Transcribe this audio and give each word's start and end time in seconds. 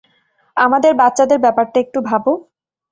আমাদের 0.57 0.91
বাচ্চাদের 1.01 1.39
ব্যাপারটা 1.39 1.77
একটু 1.79 1.99
ভাবো। 2.09 2.31